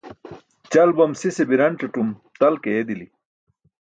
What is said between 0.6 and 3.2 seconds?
Ćal bam sise biranc̣atum tal ke eedili.